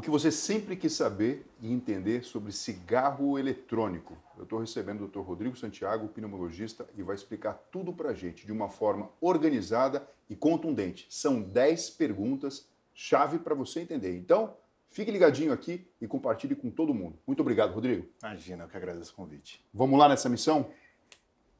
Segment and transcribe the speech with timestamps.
[0.00, 4.16] O que você sempre quis saber e entender sobre cigarro eletrônico.
[4.34, 5.18] Eu estou recebendo o Dr.
[5.18, 10.34] Rodrigo Santiago, pneumologista, e vai explicar tudo para a gente de uma forma organizada e
[10.34, 11.06] contundente.
[11.10, 14.16] São 10 perguntas chave para você entender.
[14.16, 14.56] Então,
[14.90, 17.18] fique ligadinho aqui e compartilhe com todo mundo.
[17.26, 18.08] Muito obrigado, Rodrigo.
[18.22, 19.62] Imagina, eu que agradeço o convite.
[19.70, 20.70] Vamos lá nessa missão?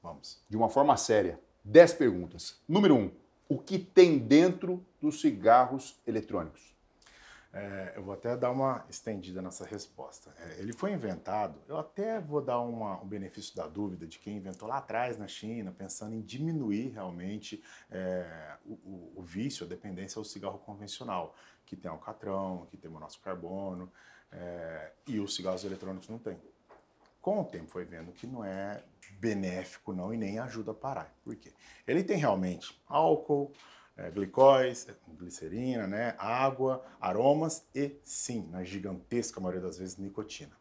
[0.02, 0.42] Vamos.
[0.48, 1.38] De uma forma séria.
[1.62, 2.58] 10 perguntas.
[2.66, 2.98] Número 1.
[3.00, 3.10] Um,
[3.50, 6.70] o que tem dentro dos cigarros eletrônicos?
[7.52, 10.32] É, eu vou até dar uma estendida nessa resposta.
[10.38, 14.36] É, ele foi inventado, eu até vou dar uma, um benefício da dúvida de quem
[14.36, 20.18] inventou lá atrás na China, pensando em diminuir realmente é, o, o, vício, a dependência
[20.18, 21.34] ao cigarro convencional,
[21.66, 23.90] que tem alcatrão, que tem monóxido carbono,
[24.30, 26.38] é, e os cigarros eletrônicos não tem.
[27.20, 28.82] Com o tempo foi vendo que não é
[29.18, 31.12] benéfico não e nem ajuda a parar.
[31.24, 31.52] Por quê?
[31.86, 33.52] Ele tem realmente álcool,
[34.00, 40.56] é, glicóis, é, glicerina, né, água, aromas e, sim, na gigantesca maioria das vezes, nicotina.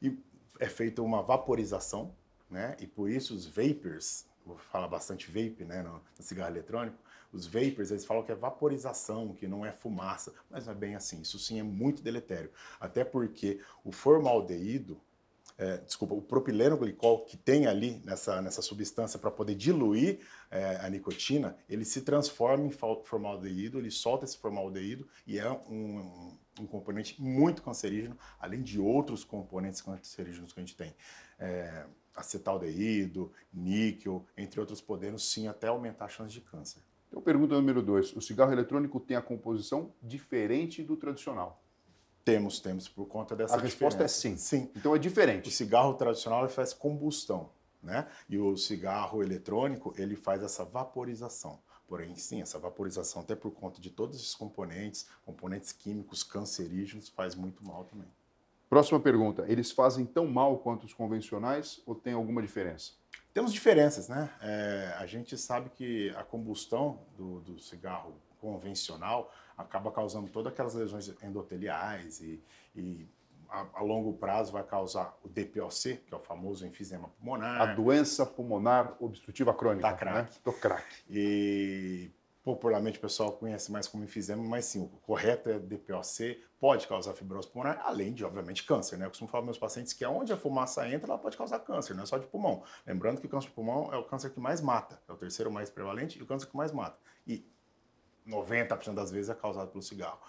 [0.00, 0.16] E
[0.60, 2.14] é feita uma vaporização,
[2.50, 6.96] né, e por isso os vapors, vou falar bastante vape né, no, no cigarro eletrônico,
[7.32, 10.94] os vapors, eles falam que é vaporização, que não é fumaça, mas não é bem
[10.94, 11.20] assim.
[11.20, 12.50] Isso sim é muito deletério.
[12.80, 14.98] Até porque o formaldeído,
[15.58, 20.20] é, desculpa, o propileno glicol que tem ali nessa, nessa substância para poder diluir
[20.50, 26.36] é, a nicotina, ele se transforma em formaldeído, ele solta esse formaldeído e é um,
[26.60, 30.94] um, componente muito cancerígeno, além de outros componentes cancerígenos que a gente tem.
[31.40, 36.82] É, acetaldeído, níquel, entre outros, podendo sim até aumentar a chance de câncer.
[37.08, 41.62] Então, pergunta número dois: o cigarro eletrônico tem a composição diferente do tradicional?
[42.28, 44.28] Temos, temos, por conta dessa A resposta diferença.
[44.28, 44.36] é sim.
[44.36, 44.70] Sim.
[44.76, 45.48] Então é diferente.
[45.48, 47.48] O cigarro tradicional ele faz combustão,
[47.82, 48.06] né?
[48.28, 51.58] E o cigarro eletrônico ele faz essa vaporização.
[51.86, 57.34] Porém, sim, essa vaporização, até por conta de todos esses componentes, componentes químicos cancerígenos, faz
[57.34, 58.08] muito mal também.
[58.68, 62.92] Próxima pergunta: eles fazem tão mal quanto os convencionais ou tem alguma diferença?
[63.32, 64.28] Temos diferenças, né?
[64.42, 70.74] É, a gente sabe que a combustão do, do cigarro convencional acaba causando todas aquelas
[70.74, 72.40] lesões endoteliais e,
[72.74, 73.08] e
[73.50, 77.60] a, a, longo prazo vai causar o DPOC, que é o famoso enfisema pulmonar.
[77.60, 79.90] A doença pulmonar obstrutiva crônica.
[79.90, 80.16] Da crack.
[80.16, 80.28] Né?
[80.44, 80.86] Do crack.
[81.10, 82.10] E
[82.44, 87.12] popularmente o pessoal conhece mais como enfisema, mas sim, o correto é DPOC, pode causar
[87.12, 88.96] fibrose pulmonar, além de, obviamente, câncer.
[88.96, 89.04] Né?
[89.04, 91.94] Eu costumo falar para meus pacientes que onde a fumaça entra, ela pode causar câncer,
[91.94, 92.62] não é só de pulmão.
[92.86, 95.52] Lembrando que o câncer de pulmão é o câncer que mais mata, é o terceiro
[95.52, 96.98] mais prevalente e o câncer que mais mata.
[97.26, 97.46] E
[98.28, 100.20] 90% das vezes é causado pelo cigarro.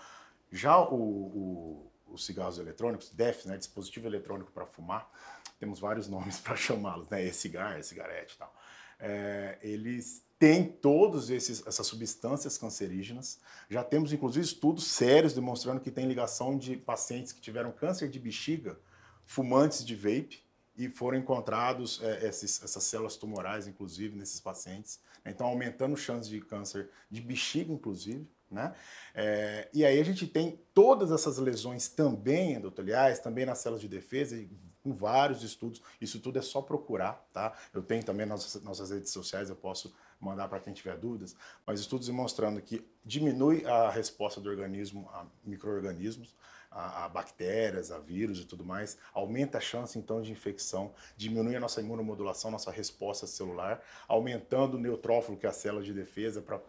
[0.51, 5.11] Já o, o, os cigarros eletrônicos, DEF, né, dispositivo eletrônico para fumar,
[5.59, 8.53] temos vários nomes para chamá-los, né, e-cigar, e-cigarette e tal.
[8.99, 13.39] É, eles têm todas essas substâncias cancerígenas.
[13.69, 18.19] Já temos, inclusive, estudos sérios demonstrando que tem ligação de pacientes que tiveram câncer de
[18.19, 18.79] bexiga,
[19.25, 20.43] fumantes de vape,
[20.79, 25.01] e foram encontrados é, esses, essas células tumorais, inclusive, nesses pacientes.
[25.25, 28.25] Então, aumentando chances de câncer de bexiga, inclusive.
[28.49, 28.73] Né?
[29.13, 33.89] É, e aí a gente tem todas essas lesões também endoteliais, também nas células de
[33.89, 34.41] defesa,
[34.81, 35.81] com vários estudos.
[35.99, 37.53] Isso tudo é só procurar, tá?
[37.73, 41.35] Eu tenho também nas nossas redes sociais, eu posso mandar para quem tiver dúvidas,
[41.65, 46.33] mas estudos demonstrando que diminui a resposta do organismo a micro-organismos,
[46.71, 51.55] a, a, bactérias, a vírus e tudo mais, aumenta a chance então de infecção, diminui
[51.55, 56.41] a nossa imunomodulação, nossa resposta celular, aumentando o neutrófilo, que é a célula de defesa,
[56.41, 56.59] pra,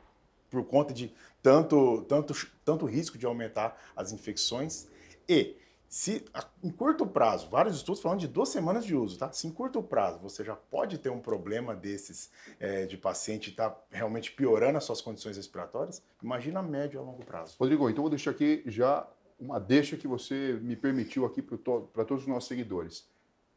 [0.51, 1.13] por conta de
[1.43, 2.35] tanto, tanto,
[2.65, 4.89] tanto risco de aumentar as infecções
[5.29, 5.57] e
[5.91, 6.25] se
[6.63, 9.33] em curto prazo, vários estudos falando de duas semanas de uso, tá?
[9.33, 12.31] Se em curto prazo você já pode ter um problema desses
[12.61, 17.57] é, de paciente tá realmente piorando as suas condições respiratórias, imagina médio a longo prazo.
[17.59, 19.05] Rodrigo, então vou deixar aqui já
[19.41, 23.09] uma deixa que você me permitiu aqui para todos os nossos seguidores.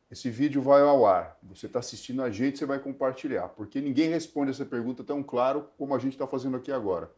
[0.10, 1.38] Esse vídeo vai ao ar.
[1.44, 5.68] Você está assistindo a gente, você vai compartilhar, porque ninguém responde essa pergunta tão claro
[5.78, 7.12] como a gente está fazendo aqui agora.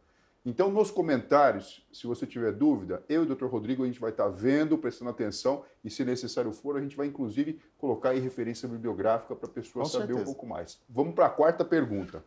[0.44, 3.46] Então, nos comentários, se você tiver dúvida, eu e o Dr.
[3.46, 6.96] Rodrigo a gente vai estar tá vendo, prestando atenção e, se necessário for, a gente
[6.96, 10.22] vai inclusive colocar aí referência bibliográfica para a pessoa Com saber certeza.
[10.22, 10.80] um pouco mais.
[10.88, 12.24] Vamos para a quarta pergunta.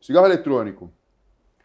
[0.00, 0.90] Cigarro eletrônico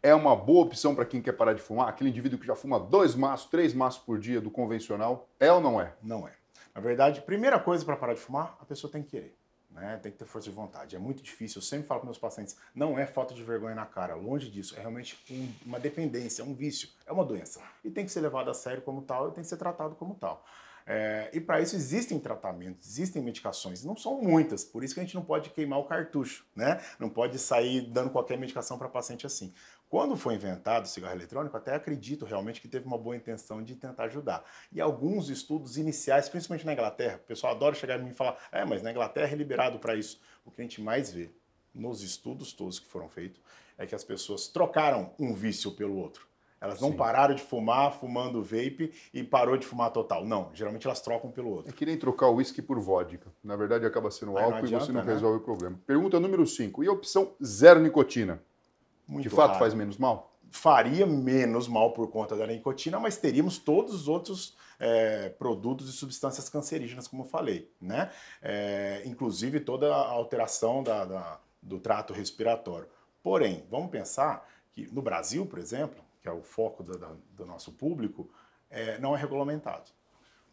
[0.02, 1.90] é uma boa opção para quem quer parar de fumar?
[1.90, 5.60] Aquele indivíduo que já fuma dois maços, três maços por dia do convencional, é ou
[5.60, 5.94] não é?
[6.02, 6.34] Não é.
[6.74, 9.36] Na verdade, primeira coisa para parar de fumar, a pessoa tem que querer.
[9.72, 10.00] Né?
[10.02, 10.96] Tem que ter força de vontade.
[10.96, 11.60] É muito difícil.
[11.60, 14.16] Eu sempre falo para meus pacientes: não é falta de vergonha na cara.
[14.16, 14.76] Longe disso.
[14.76, 16.90] É realmente um, uma dependência, um vício.
[17.06, 17.62] É uma doença.
[17.84, 20.16] E tem que ser levado a sério como tal e tem que ser tratado como
[20.16, 20.44] tal.
[20.92, 25.04] É, e para isso existem tratamentos, existem medicações, não são muitas, por isso que a
[25.04, 26.82] gente não pode queimar o cartucho, né?
[26.98, 29.54] Não pode sair dando qualquer medicação para paciente assim.
[29.90, 33.76] Quando foi inventado o cigarro eletrônico, até acredito realmente que teve uma boa intenção de
[33.76, 34.46] tentar ajudar.
[34.72, 38.38] E alguns estudos iniciais, principalmente na Inglaterra, o pessoal adora chegar em mim e falar:
[38.52, 40.22] é, mas na Inglaterra é liberado para isso.
[40.46, 41.32] O que a gente mais vê
[41.74, 43.42] nos estudos todos que foram feitos
[43.80, 46.30] é que as pessoas trocaram um vício pelo outro.
[46.62, 46.98] Elas não Sim.
[46.98, 50.26] pararam de fumar fumando vape e parou de fumar total.
[50.26, 51.72] Não, geralmente elas trocam pelo outro.
[51.72, 53.32] É que nem trocar o uísque por vodka.
[53.44, 55.14] Na verdade, acaba sendo Aí álcool adianta, e você não né?
[55.14, 55.80] resolve o problema.
[55.88, 56.84] Pergunta número 5.
[56.84, 58.44] E a opção zero nicotina?
[59.10, 59.60] Muito de fato raro.
[59.60, 60.38] faz menos mal?
[60.52, 65.92] Faria menos mal por conta da nicotina, mas teríamos todos os outros é, produtos e
[65.92, 67.72] substâncias cancerígenas, como eu falei.
[67.82, 68.12] Né?
[68.42, 72.88] É, inclusive toda a alteração da, da, do trato respiratório.
[73.24, 76.98] Porém, vamos pensar que no Brasil, por exemplo, que é o foco do,
[77.32, 78.30] do nosso público,
[78.70, 79.90] é, não é regulamentado.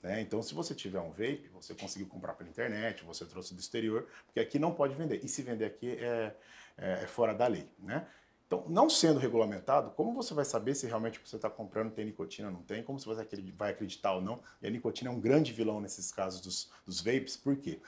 [0.02, 0.20] Né?
[0.20, 4.06] Então, se você tiver um vape, você conseguiu comprar pela internet, você trouxe do exterior,
[4.24, 5.20] porque aqui não pode vender.
[5.22, 6.34] E se vender aqui é,
[6.78, 7.68] é, é fora da lei.
[7.78, 8.06] Né?
[8.46, 11.90] Então, não sendo regulamentado, como você vai saber se realmente o que você está comprando
[11.90, 12.82] tem nicotina ou não tem?
[12.82, 13.12] Como você
[13.56, 14.40] vai acreditar ou não?
[14.62, 17.80] E a nicotina é um grande vilão nesses casos dos, dos vapes, por quê?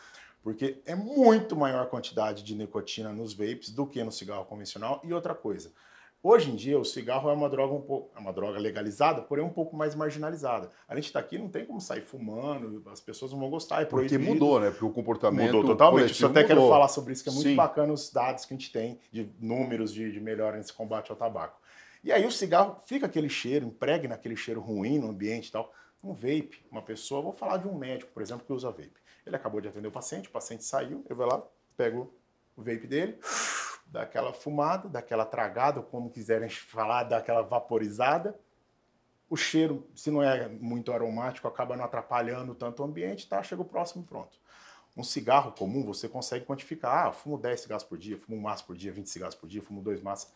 [0.42, 5.00] Porque é muito maior a quantidade de nicotina nos vapes do que no cigarro convencional.
[5.04, 5.70] E outra coisa,
[6.20, 9.44] Hoje em dia, o cigarro é uma droga um pouco, é uma droga legalizada, porém
[9.44, 10.68] um pouco mais marginalizada.
[10.88, 13.82] A gente está aqui, não tem como sair fumando, as pessoas não vão gostar.
[13.82, 14.70] É Porque mudou, né?
[14.70, 16.20] Porque o comportamento mudou totalmente.
[16.20, 16.56] Eu até mudou.
[16.56, 17.54] quero falar sobre isso, que é muito Sim.
[17.54, 21.16] bacana os dados que a gente tem de números de, de melhora nesse combate ao
[21.16, 21.60] tabaco.
[22.02, 25.72] E aí o cigarro fica aquele cheiro, impregna aquele cheiro ruim no ambiente e tal.
[26.02, 28.92] Um vape, uma pessoa, vou falar de um médico, por exemplo, que usa vape.
[29.24, 31.42] Ele acabou de atender o paciente, o paciente saiu, eu vou lá,
[31.76, 32.12] pego
[32.56, 33.18] o vape dele
[33.88, 38.38] daquela fumada, daquela tragada, ou como quiserem falar, daquela vaporizada.
[39.28, 43.42] O cheiro, se não é muito aromático, acaba não atrapalhando tanto o ambiente, tá?
[43.42, 44.38] Chega o próximo pronto.
[44.96, 47.06] Um cigarro comum, você consegue quantificar.
[47.06, 49.62] Ah, fumo 10 cigarros por dia, fumo um maço por dia, 20 cigarros por dia,
[49.62, 50.32] fumo dois maços.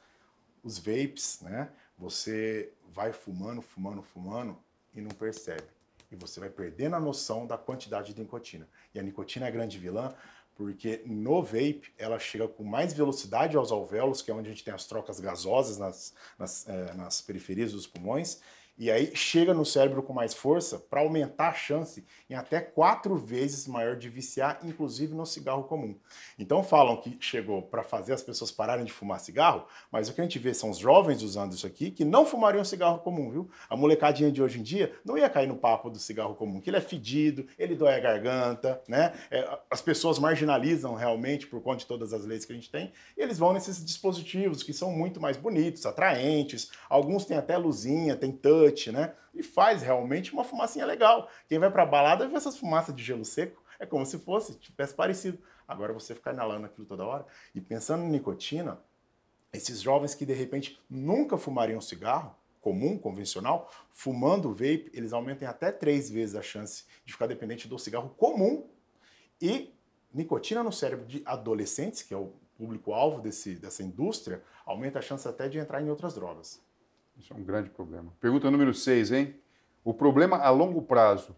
[0.63, 1.71] Os vapes, né?
[1.99, 4.57] Você vai fumando, fumando, fumando
[4.95, 5.65] e não percebe.
[6.11, 8.69] E você vai perdendo a noção da quantidade de nicotina.
[8.95, 10.15] E a nicotina é a grande vilã,
[10.55, 14.65] porque no vape ela chega com mais velocidade aos alvéolos, que é onde a gente
[14.65, 18.41] tem as trocas gasosas nas, nas, é, nas periferias dos pulmões,
[18.79, 23.17] e aí chega no cérebro com mais força para aumentar a chance em até quatro
[23.17, 25.95] vezes maior de viciar, inclusive no cigarro comum.
[26.39, 30.21] Então falam que chegou para fazer as pessoas pararem de fumar cigarro, mas o que
[30.21, 33.51] a gente vê são os jovens usando isso aqui que não fumariam cigarro comum, viu?
[33.69, 36.71] A molecadinha de hoje em dia não ia cair no papo do cigarro comum, que
[36.71, 39.13] ele é fedido, ele dói a garganta, né?
[39.31, 42.93] É, as pessoas marginalizam realmente por conta de todas as leis que a gente tem,
[43.17, 48.17] e eles vão nesses dispositivos que são muito mais bonitos, atraentes, alguns têm até luzinha,
[48.17, 49.15] tem touch, touch, né?
[49.35, 51.29] E faz realmente uma fumacinha legal.
[51.49, 54.95] Quem vai para balada vê essas fumaças de gelo seco, é como se fosse, tivesse
[54.95, 55.39] parecido.
[55.67, 58.79] Agora você ficar inalando aquilo toda hora e pensando em nicotina,
[59.53, 65.73] esses jovens que de repente nunca fumariam cigarro, comum, convencional, fumando vape, eles aumentam até
[65.73, 68.69] três vezes a chance de ficar dependente do cigarro comum.
[69.41, 69.75] E
[70.13, 75.49] nicotina no cérebro de adolescentes, que é o público-alvo dessa indústria, aumenta a chance até
[75.49, 76.63] de entrar em outras drogas.
[77.17, 78.13] Isso é um grande problema.
[78.21, 79.35] Pergunta número 6, hein?
[79.85, 81.37] O problema a longo prazo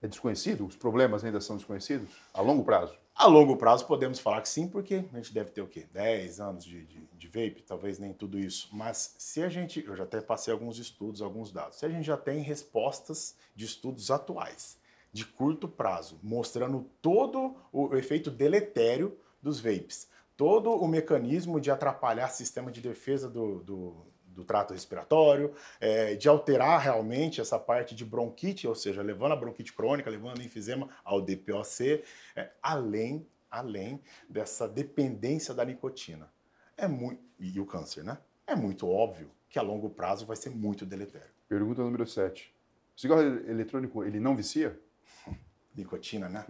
[0.00, 0.66] é desconhecido?
[0.66, 2.10] Os problemas ainda são desconhecidos?
[2.34, 2.98] A longo prazo?
[3.14, 5.86] A longo prazo podemos falar que sim, porque a gente deve ter o quê?
[5.92, 8.68] 10 anos de, de, de, vape, talvez nem tudo isso.
[8.72, 12.04] Mas se a gente, eu já até passei alguns estudos, alguns dados, se a gente
[12.04, 14.78] já tem respostas de estudos atuais,
[15.12, 22.30] de curto prazo, mostrando todo o efeito deletério dos vapes, todo o mecanismo de atrapalhar
[22.30, 27.94] o sistema de defesa do, do do trato respiratório, é, de alterar realmente essa parte
[27.94, 32.02] de bronquite, ou seja, levando a bronquite crônica, levando o enfisema ao DPOC,
[32.34, 36.30] é, além, além dessa dependência da nicotina.
[36.76, 38.18] É muito, e o câncer, né?
[38.46, 41.30] É muito óbvio que a longo prazo vai ser muito deletério.
[41.48, 42.52] Pergunta número 7.
[42.96, 44.78] O cigarro eletrônico, ele não vicia?
[45.76, 46.46] Nicotina, né?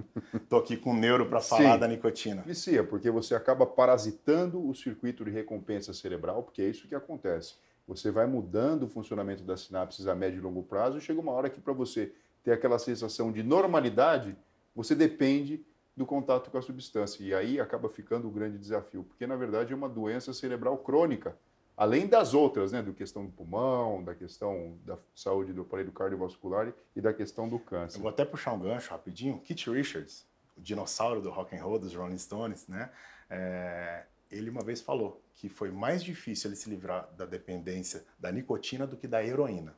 [0.48, 2.42] Tô aqui com o neuro para falar Sim, da nicotina.
[2.42, 7.54] Vicia, porque você acaba parasitando o circuito de recompensa cerebral, porque é isso que acontece.
[7.86, 11.32] Você vai mudando o funcionamento das sinapses a médio e longo prazo e chega uma
[11.32, 12.12] hora que para você
[12.42, 14.36] ter aquela sensação de normalidade,
[14.74, 15.64] você depende
[15.96, 17.22] do contato com a substância.
[17.22, 21.36] E aí acaba ficando o grande desafio, porque na verdade é uma doença cerebral crônica,
[21.76, 26.72] além das outras, né, da questão do pulmão, da questão da saúde do aparelho cardiovascular
[26.94, 27.98] e da questão do câncer.
[27.98, 29.38] Eu vou até puxar um gancho rapidinho.
[29.40, 32.90] Kit Richards, o dinossauro do rock and roll dos Rolling Stones, né?
[33.28, 38.32] É, ele uma vez falou que foi mais difícil ele se livrar da dependência da
[38.32, 39.76] nicotina do que da heroína.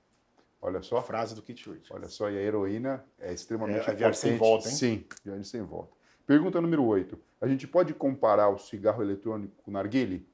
[0.60, 1.02] Olha só.
[1.02, 1.90] Frase do Kit Richards.
[1.90, 4.74] Olha só, e a heroína é extremamente é, é viagem sem volta, hein?
[4.74, 5.92] Sim, viagem sem volta.
[6.26, 7.18] Pergunta número 8.
[7.40, 10.26] A gente pode comparar o cigarro eletrônico com o narguile?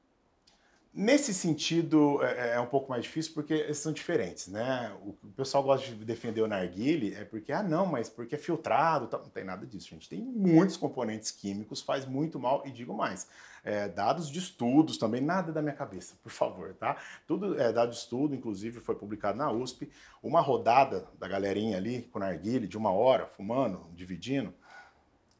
[0.93, 4.93] Nesse sentido, é, é, é, um pouco mais difícil porque são diferentes, né?
[5.01, 8.37] O, o pessoal gosta de defender o narguile é porque, ah, não, mas porque é
[8.37, 9.17] filtrado, tá?
[9.17, 10.09] não tem nada disso, gente.
[10.09, 13.29] Tem muitos componentes químicos, faz muito mal, e digo mais,
[13.63, 16.97] é, dados de estudos também, nada da minha cabeça, por favor, tá?
[17.25, 19.89] Tudo é dado de estudo, inclusive foi publicado na USP,
[20.21, 24.53] uma rodada da galerinha ali com narguile, de uma hora, fumando, dividindo,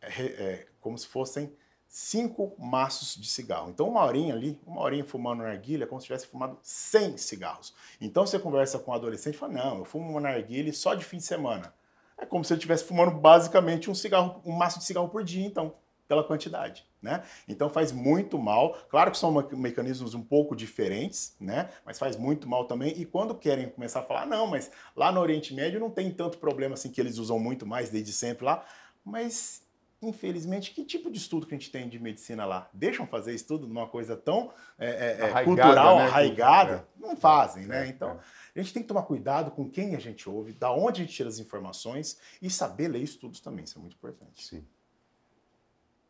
[0.02, 1.52] é, é como se fossem
[1.92, 3.70] cinco maços de cigarro.
[3.70, 7.76] Então, uma horinha ali, uma horinha fumando narguilha, é como se tivesse fumado 100 cigarros.
[8.00, 11.04] Então, você conversa com um adolescente e fala, não, eu fumo uma narguilha só de
[11.04, 11.74] fim de semana.
[12.18, 15.46] É como se ele estivesse fumando basicamente um cigarro, um maço de cigarro por dia,
[15.46, 15.76] então,
[16.08, 17.24] pela quantidade, né?
[17.46, 18.74] Então faz muito mal.
[18.90, 21.70] Claro que são mecanismos um pouco diferentes, né?
[21.86, 22.94] Mas faz muito mal também.
[22.98, 26.38] E quando querem começar a falar, não, mas lá no Oriente Médio não tem tanto
[26.38, 28.66] problema assim que eles usam muito mais desde sempre lá.
[29.04, 29.62] Mas
[30.02, 32.70] infelizmente, que tipo de estudo que a gente tem de medicina lá?
[32.74, 36.04] Deixam fazer estudo numa coisa tão é, é, é cultural, né?
[36.06, 36.88] arraigada?
[36.98, 37.02] É.
[37.02, 37.86] Não fazem, né?
[37.86, 38.20] É, então,
[38.56, 41.14] a gente tem que tomar cuidado com quem a gente ouve, da onde a gente
[41.14, 44.44] tira as informações e saber ler estudos também, isso é muito importante.
[44.44, 44.66] Sim.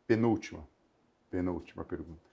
[0.06, 0.66] Penúltima,
[1.30, 2.32] penúltima pergunta.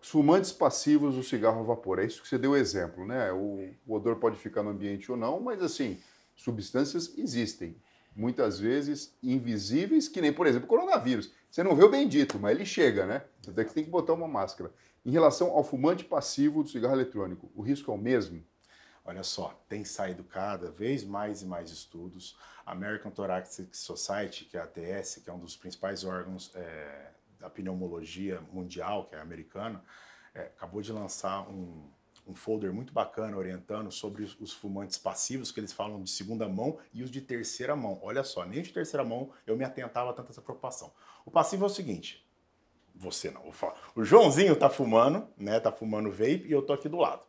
[0.00, 3.32] Fumantes passivos do cigarro a vapor, é isso que você deu exemplo, né?
[3.32, 5.98] O, o odor pode ficar no ambiente ou não, mas assim,
[6.36, 7.76] substâncias existem
[8.14, 11.32] muitas vezes invisíveis, que nem, por exemplo, o coronavírus.
[11.50, 13.24] Você não vê o bendito, mas ele chega, né?
[13.46, 14.72] Até que tem que botar uma máscara.
[15.04, 18.42] Em relação ao fumante passivo do cigarro eletrônico, o risco é o mesmo?
[19.04, 22.38] Olha só, tem saído cada vez mais e mais estudos.
[22.64, 27.10] A American Thoracic Society, que é a ATS, que é um dos principais órgãos é,
[27.38, 29.84] da pneumologia mundial, que é americana,
[30.34, 31.86] é, acabou de lançar um,
[32.26, 36.78] um folder muito bacana orientando sobre os, fumantes passivos, que eles falam de segunda mão,
[36.92, 37.98] e os de terceira mão.
[38.02, 40.92] Olha só, nem de terceira mão eu me atentava tanto a essa preocupação.
[41.24, 42.26] O passivo é o seguinte,
[42.94, 43.74] você não, vou falar.
[43.94, 47.22] O Joãozinho tá fumando, né, tá fumando vape, e eu tô aqui do lado.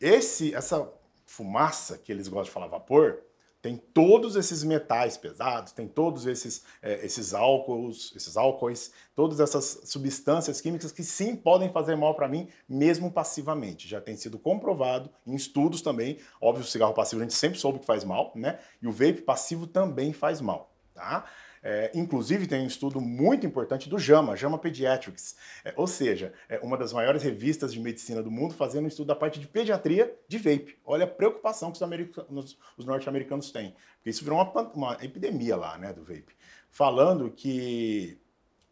[0.00, 0.92] Esse, essa
[1.24, 3.22] fumaça, que eles gostam de falar vapor,
[3.62, 9.82] tem todos esses metais pesados, tem todos esses, é, esses álcools, esses álcoois, todas essas
[9.84, 13.86] substâncias químicas que sim podem fazer mal para mim, mesmo passivamente.
[13.86, 16.18] Já tem sido comprovado em estudos também.
[16.40, 18.58] Óbvio, o cigarro passivo a gente sempre soube que faz mal, né?
[18.82, 21.24] E o vape passivo também faz mal, tá?
[21.62, 26.58] É, inclusive, tem um estudo muito importante do JAMA, JAMA Pediatrics, é, ou seja, é
[26.58, 30.12] uma das maiores revistas de medicina do mundo, fazendo um estudo da parte de pediatria
[30.26, 30.76] de vape.
[30.84, 35.78] Olha a preocupação que os, os norte-americanos têm, porque isso virou uma, uma epidemia lá,
[35.78, 36.34] né, do vape.
[36.68, 38.18] Falando que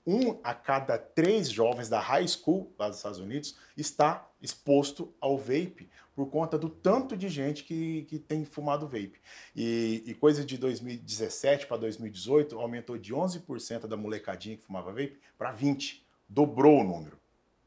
[0.07, 5.37] um a cada três jovens da high school lá dos Estados Unidos está exposto ao
[5.37, 9.21] vape por conta do tanto de gente que, que tem fumado vape.
[9.55, 15.19] E, e coisa de 2017 para 2018 aumentou de 11% da molecadinha que fumava vape
[15.39, 16.01] para 20%.
[16.29, 17.19] Dobrou o número.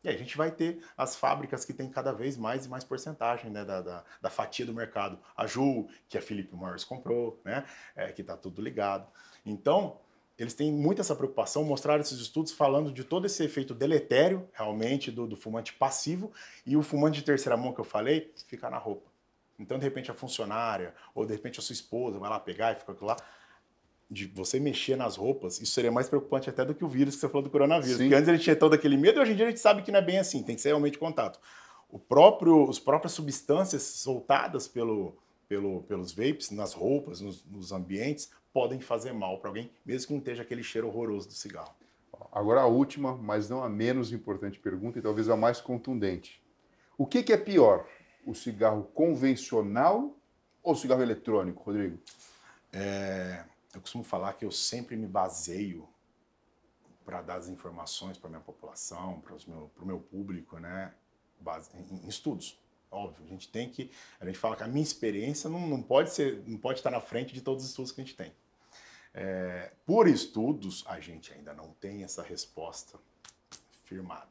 [0.04, 2.84] E aí a gente vai ter as fábricas que têm cada vez mais e mais
[2.84, 5.18] porcentagem né, da, da, da, fatia do mercado.
[5.36, 7.66] A Ju, que a Philip Morris comprou, né,
[7.96, 9.08] é, que está tudo ligado.
[9.46, 10.00] Então,
[10.38, 15.12] eles têm muito essa preocupação, mostraram esses estudos falando de todo esse efeito deletério, realmente,
[15.12, 16.32] do, do, fumante passivo,
[16.66, 19.12] e o fumante de terceira mão que eu falei, fica na roupa.
[19.60, 22.76] Então, de repente, a funcionária, ou de repente a sua esposa vai lá pegar e
[22.76, 23.16] fica lá.
[24.10, 27.22] De você mexer nas roupas, isso seria mais preocupante até do que o vírus que
[27.22, 27.98] você falou do coronavírus.
[27.98, 28.04] Sim.
[28.04, 29.92] Porque antes ele tinha todo aquele medo, e hoje em dia a gente sabe que
[29.92, 31.40] não é bem assim, tem que ser realmente contato.
[31.90, 38.30] O próprio, as próprias substâncias soltadas pelo, pelo, pelos vapes nas roupas, nos, nos ambientes,
[38.54, 41.76] podem fazer mal para alguém, mesmo que não esteja aquele cheiro horroroso do cigarro.
[42.32, 46.42] Agora a última, mas não a menos importante pergunta e talvez a mais contundente.
[46.98, 47.88] O que, que é pior,
[48.26, 50.16] o cigarro convencional
[50.62, 52.00] ou o cigarro eletrônico, Rodrigo?
[52.72, 53.44] É,
[53.74, 55.88] eu costumo falar que eu sempre me baseio
[57.04, 60.94] para dar as informações para minha população, para o meu, meu público, né,
[61.40, 62.60] base, em, em estudos.
[62.90, 63.92] Óbvio, a gente tem que.
[64.20, 67.02] A gente fala que a minha experiência não, não pode ser, não pode estar na
[67.02, 68.32] frente de todos os estudos que a gente tem.
[69.14, 72.98] É, por estudos, a gente ainda não tem essa resposta
[73.84, 74.28] firmada.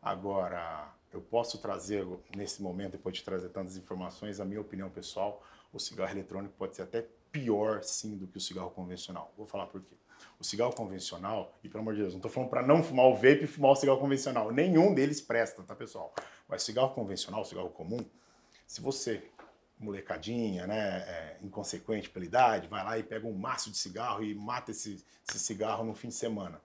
[0.00, 5.42] Agora, eu posso trazer, nesse momento, depois de trazer tantas informações, a minha opinião pessoal,
[5.72, 9.32] o cigarro eletrônico pode ser até pior, sim, do que o cigarro convencional.
[9.36, 9.94] Vou falar por quê.
[10.38, 13.14] O cigarro convencional, e pelo amor de Deus, não estou falando para não fumar o
[13.14, 14.50] vape e fumar o cigarro convencional.
[14.50, 16.14] Nenhum deles presta, tá, pessoal?
[16.48, 18.04] Mas cigarro convencional, cigarro comum,
[18.66, 19.22] se você
[19.78, 24.34] molecadinha, né, é, inconsequente pela idade, vai lá e pega um maço de cigarro e
[24.34, 26.60] mata esse, esse cigarro no fim de semana.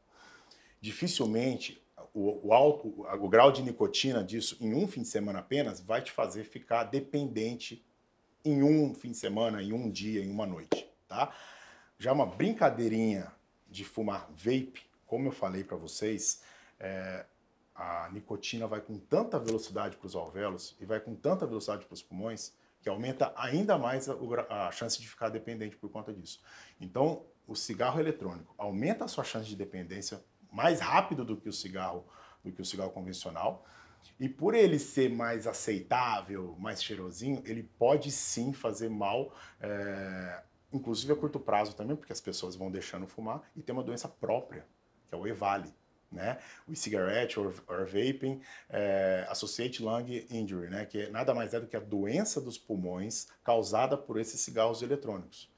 [0.79, 1.81] Dificilmente
[2.13, 6.01] o, o, alto, o, grau de nicotina disso em um fim de semana apenas vai
[6.01, 7.83] te fazer ficar dependente
[8.43, 11.33] em um fim de semana, em um dia, em uma noite, tá?
[11.97, 13.31] Já uma brincadeirinha
[13.69, 16.41] de fumar vape, como eu falei para vocês,
[16.79, 17.25] é,
[17.75, 21.93] a nicotina vai com tanta velocidade para os alvéolos e vai com tanta velocidade para
[21.93, 24.15] os pulmões que aumenta ainda mais a,
[24.67, 26.41] a, chance de ficar dependente por conta disso.
[26.79, 31.53] Então, o cigarro eletrônico aumenta a sua chance de dependência mais rápido do que o
[31.53, 32.05] cigarro,
[32.43, 33.65] do que o cigarro convencional.
[34.19, 41.11] E por ele ser mais aceitável, mais cheirosinho, ele pode sim fazer mal, é, inclusive
[41.11, 44.65] a curto prazo também, porque as pessoas vão deixando fumar e tem uma doença própria,
[45.07, 45.73] que é o EVALI
[46.11, 46.39] né?
[46.67, 50.85] O e-cigarette or, or vaping é, associate lung injury, né?
[50.85, 55.49] Que nada mais é do que a doença dos pulmões causada por esses cigarros eletrônicos.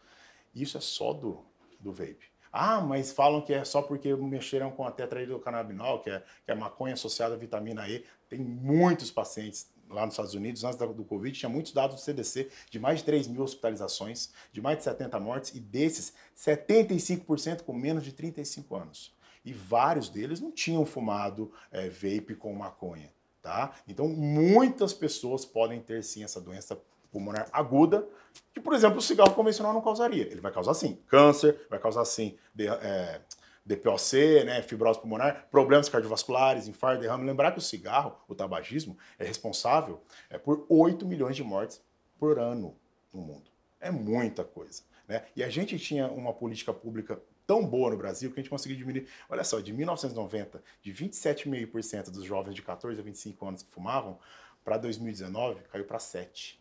[0.53, 1.45] Isso é só do,
[1.79, 2.31] do vape.
[2.51, 6.55] Ah, mas falam que é só porque mexeram com a tetrahidrocannabinol, que é, que é
[6.55, 8.05] maconha associada à vitamina E.
[8.27, 12.49] Tem muitos pacientes lá nos Estados Unidos, antes do Covid, tinha muitos dados do CDC
[12.69, 17.73] de mais de 3 mil hospitalizações, de mais de 70 mortes, e desses, 75% com
[17.73, 23.11] menos de 35 anos e vários deles não tinham fumado é, vape com maconha.
[23.41, 23.71] Tá?
[23.87, 26.79] Então, muitas pessoas podem ter sim essa doença
[27.11, 28.07] pulmonar aguda,
[28.53, 30.23] que, por exemplo, o cigarro convencional não causaria.
[30.23, 33.21] Ele vai causar sim câncer, vai causar sim de, é,
[33.65, 37.25] DPOC, né, fibrose pulmonar, problemas cardiovasculares, infarto, derrame.
[37.25, 41.81] Lembrar que o cigarro, o tabagismo, é responsável é, por 8 milhões de mortes
[42.17, 42.75] por ano
[43.13, 43.49] no mundo.
[43.79, 44.83] É muita coisa.
[45.07, 45.23] Né?
[45.35, 48.77] E a gente tinha uma política pública tão boa no Brasil que a gente conseguiu
[48.77, 49.07] diminuir.
[49.29, 54.19] Olha só, de 1990, de 27,5% dos jovens de 14 a 25 anos que fumavam,
[54.63, 56.55] para 2019 caiu para 7%.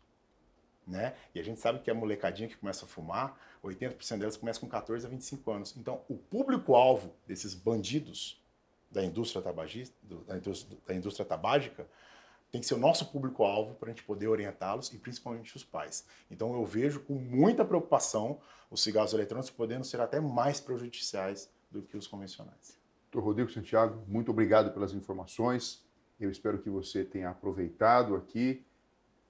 [0.87, 1.15] Né?
[1.35, 4.67] E a gente sabe que a molecadinha que começa a fumar, 80% delas começa com
[4.69, 5.77] 14 a 25 anos.
[5.77, 8.43] Então, o público-alvo desses bandidos
[8.91, 9.95] da indústria tabagista,
[10.27, 11.87] da indústria, da indústria tabágica,
[12.51, 16.05] tem que ser o nosso público-alvo para a gente poder orientá-los e principalmente os pais.
[16.31, 21.83] Então eu vejo com muita preocupação os cigarros eletrônicos podendo ser até mais prejudiciais do
[21.83, 22.77] que os convencionais.
[23.11, 25.85] Doutor Rodrigo Santiago, muito obrigado pelas informações.
[26.19, 28.65] Eu espero que você tenha aproveitado aqui.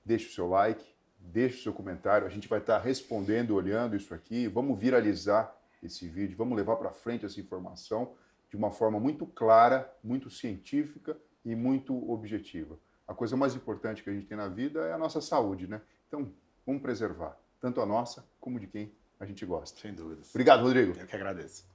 [0.05, 0.85] Deixe o seu like,
[1.19, 2.27] deixe o seu comentário.
[2.27, 4.49] A gente vai estar respondendo, olhando isso aqui.
[4.49, 8.15] Vamos viralizar esse vídeo, vamos levar para frente essa informação
[8.51, 12.79] de uma forma muito clara, muito científica e muito objetiva
[13.11, 15.81] a coisa mais importante que a gente tem na vida é a nossa saúde, né?
[16.07, 16.33] Então,
[16.65, 19.81] vamos preservar, tanto a nossa como de quem a gente gosta.
[19.81, 20.31] Sem dúvidas.
[20.31, 20.97] Obrigado, Rodrigo.
[20.97, 21.69] Eu que agradeço.